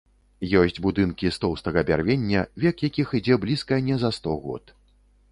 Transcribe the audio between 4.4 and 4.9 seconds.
год.